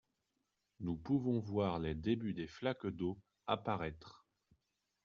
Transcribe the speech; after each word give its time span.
Nous 0.79 0.95
pouvons 0.97 1.39
voir 1.39 1.77
les 1.77 1.93
débuts 1.93 2.33
des 2.33 2.47
flaques 2.47 2.87
d’eau 2.87 3.19
apparaître. 3.45 4.25